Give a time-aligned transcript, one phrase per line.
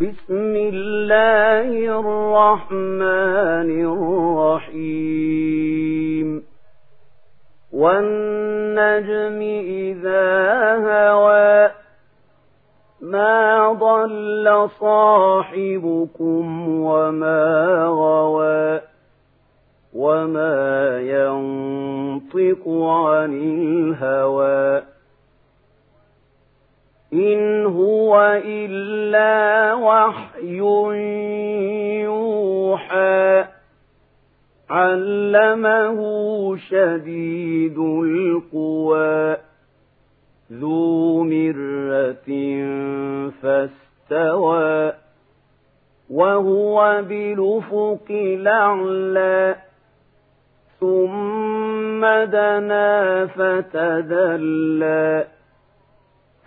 [0.00, 3.70] بسم الله الرحمن
[4.72, 6.42] الرحيم.
[7.72, 10.26] والنجم إذا
[10.88, 11.70] هوى
[13.00, 18.80] ما ضل صاحبكم وما غوى
[19.94, 24.82] وما ينطق عن الهوى.
[27.12, 30.58] إن هو إلا وحي
[32.04, 33.44] يوحى
[34.70, 35.98] علمه
[36.56, 39.36] شديد القوى
[40.52, 42.30] ذو مرة
[43.42, 44.92] فاستوى
[46.10, 49.54] وهو بالأفق الأعلى
[50.80, 55.26] ثم دنا فتدلى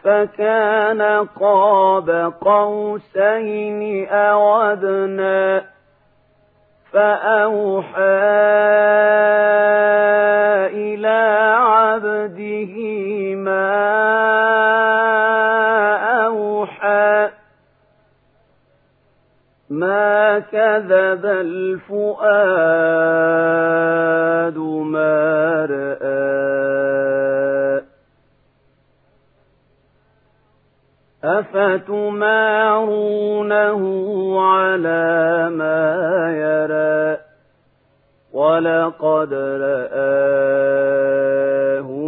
[0.03, 1.02] فكان
[1.39, 5.61] قاب قوسين أو أدنى
[6.91, 8.23] فأوحى
[10.73, 12.75] إلى عبده
[13.36, 13.73] ما
[16.25, 17.30] أوحى
[19.70, 22.58] ما كذب الفؤاد
[24.58, 26.52] ما رأى
[32.63, 33.81] أفتمارونه
[34.41, 35.85] على ما
[36.35, 37.17] يرى
[38.33, 40.53] ولقد رآه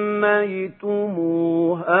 [0.00, 2.00] سميتموها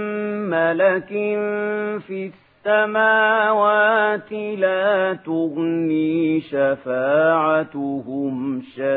[0.51, 1.07] ملك
[2.07, 2.31] في
[2.65, 8.33] السماوات لا تغني شفاعتهم
[8.75, 8.91] شيئا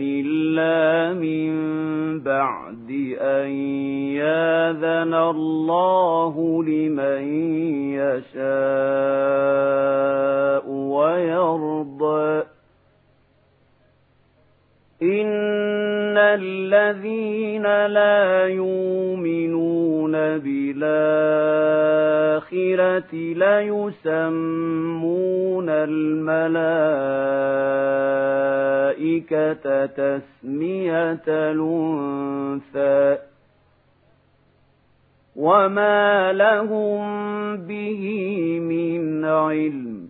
[0.00, 1.50] إلا من
[2.20, 2.90] بعد
[3.20, 3.48] أن
[4.20, 7.22] ياذن الله لمن
[7.94, 9.97] يشاء.
[16.18, 20.74] إن الذين لا يؤمنون بالآخرة
[23.44, 24.38] ليسمون
[25.68, 26.66] الملائكة
[29.86, 33.18] تسمية الأنثى
[35.36, 37.06] وما لهم
[37.56, 38.04] به
[38.60, 40.08] من علم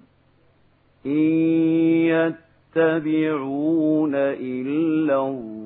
[1.07, 2.33] إن
[2.77, 5.58] يتبعون إلا الظن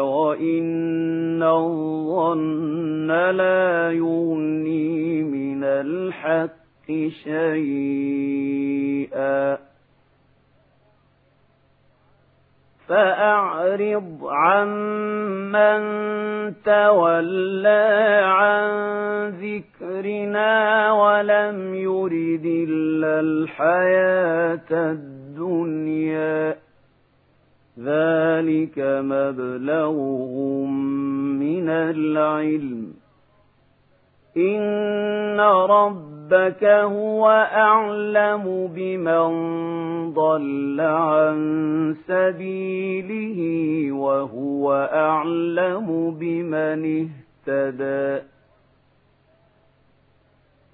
[0.00, 6.86] وإن الظن لا يغني من الحق
[7.24, 8.52] شيئا.
[12.88, 15.82] فأعرض عمن
[16.64, 18.70] تولى عن
[19.28, 26.61] ذكرنا ولم يرد إلا الحياة الدنيا.
[27.78, 30.70] ذلك مبلغهم
[31.38, 32.94] من العلم.
[34.36, 39.30] إن ربك هو أعلم بمن
[40.12, 43.40] ضل عن سبيله
[43.92, 47.08] وهو أعلم بمن
[47.46, 48.24] اهتدى.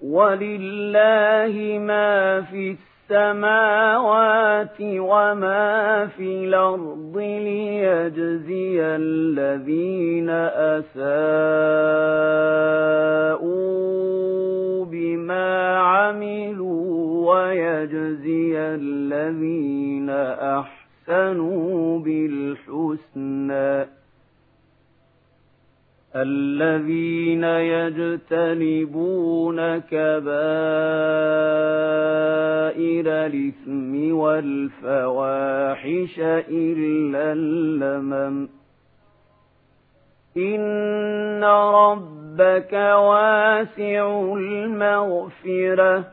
[0.03, 2.75] ولله ما في
[3.09, 10.29] السماوات وما في الأرض ليجزي الذين
[13.09, 20.09] أساءوا بما عملوا ويجزي الذين
[21.09, 23.85] أحسنوا بالحسنى
[26.21, 28.37] الذين يجتنبون
[29.77, 30.25] كبائر
[33.07, 36.19] الإثم والفواحش
[36.49, 38.49] إلا اللمم.
[40.37, 46.05] إن ربك واسع المغفرة.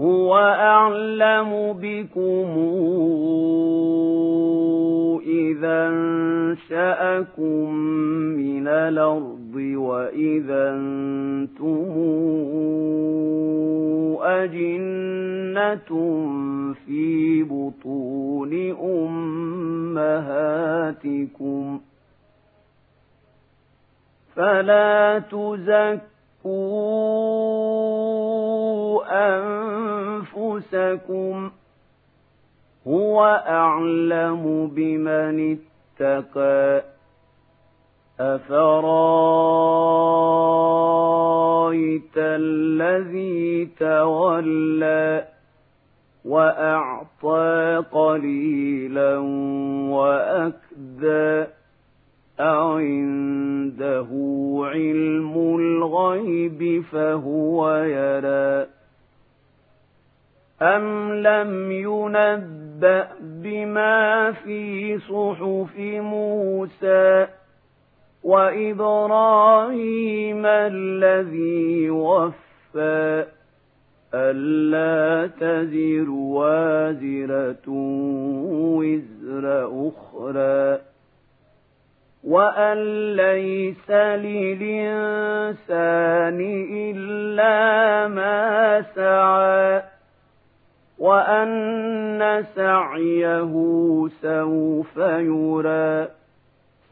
[0.00, 2.56] هو أعلم بكم.
[5.26, 7.74] إذا أنشأكم
[8.36, 11.96] من الأرض وإذا أنتم
[14.22, 15.90] أجنة
[16.86, 18.52] في بطون
[19.96, 21.80] أمهاتكم
[24.36, 26.06] فلا تزكوا
[30.36, 31.50] أنفسكم
[32.88, 35.58] هو أعلم بمن
[36.00, 36.82] اتقى.
[38.20, 38.56] أفرأيت
[42.16, 45.24] الذي تولى
[46.24, 49.18] وأعطى قليلا
[49.90, 51.44] وأكدى؟
[52.40, 54.06] أعنده
[54.64, 58.75] علم الغيب فهو يرى.
[60.62, 67.26] أم لم ينبأ بما في صحف موسى
[68.22, 69.66] وإبراهيم
[70.46, 73.26] الذي وفى
[74.14, 77.68] ألا تزر وازرة
[78.78, 80.78] وزر أخرى
[82.24, 82.78] وأن
[83.16, 85.60] ليس للإنسان
[86.72, 89.95] إلا ما سعى
[90.98, 93.52] وأن سعيه
[94.22, 96.08] سوف يرى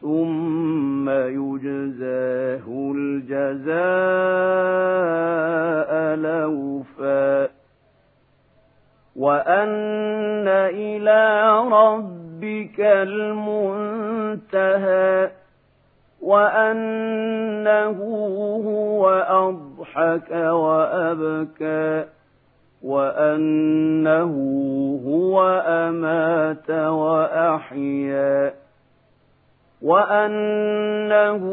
[0.01, 3.75] ثم يجزاه الجزاء
[6.15, 7.49] لوفا.
[9.15, 14.51] وأن إلى ربك المنتهى
[16.21, 17.97] وأنه
[18.65, 22.14] هو أضحك وأبكى.
[22.85, 24.33] وأنه
[25.05, 28.53] هو أمات وأحيا
[29.81, 31.43] وأنه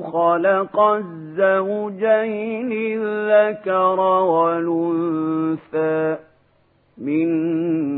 [0.00, 6.16] خلق الزوجين الذكر والأنثى
[6.98, 7.26] من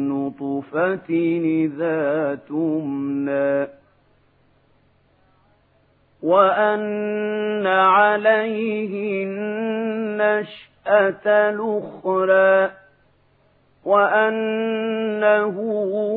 [0.08, 1.10] نطفة
[1.44, 3.66] إذا تمنى
[6.22, 10.69] وأن عليه النشأة
[11.26, 12.70] الأخرى
[13.84, 15.56] وأنه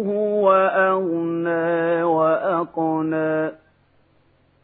[0.08, 3.52] هو أغنى وأقنى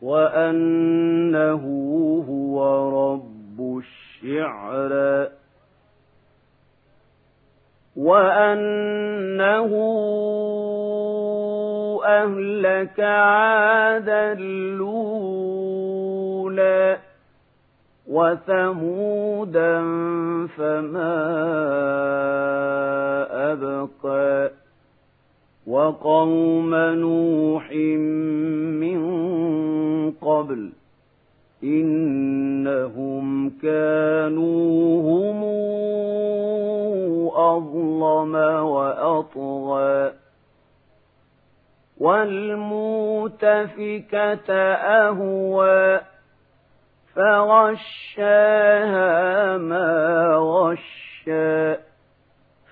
[0.02, 1.64] وأنه
[2.30, 2.56] هو
[3.14, 3.82] رب
[4.24, 5.30] الشعرى
[7.96, 9.72] وأنه
[12.06, 15.89] أهلك عادا الأولى
[18.10, 19.82] وثمودا
[20.58, 21.16] فما
[23.52, 24.52] أبقى
[25.68, 27.72] وقوم نوح
[28.82, 29.02] من
[30.12, 30.70] قبل
[31.64, 35.44] إنهم كانوا هم
[37.36, 38.36] أظلم
[38.66, 40.12] وأطغى
[43.30, 46.09] والمؤتفكة أهوى
[47.20, 49.08] فغشاها
[49.58, 51.76] ما غشى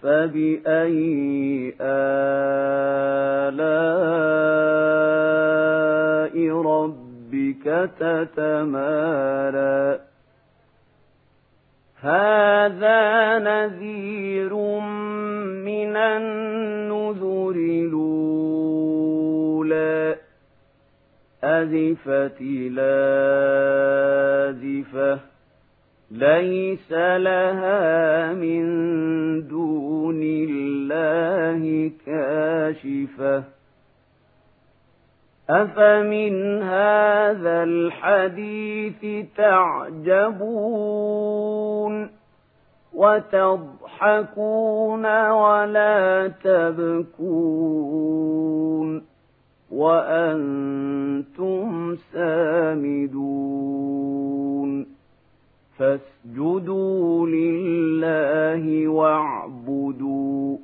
[0.02, 1.98] فبأي آلاء
[6.62, 7.66] ربك
[8.00, 10.00] تتمارى
[12.02, 14.54] هذا نذير
[15.66, 17.56] من النذر
[21.44, 22.42] أزفت
[24.42, 25.20] لازفة.
[26.12, 28.68] ليس لها من
[29.48, 33.44] دون الله كاشفة.
[35.50, 40.58] أفمن هذا الحديث تعجبون
[42.94, 44.26] وتضحكون
[45.30, 47.78] ولا تبكون
[49.72, 51.66] وأنتم
[52.14, 53.38] سامدون.
[55.78, 60.58] فاسجدوا لله واعبدوا.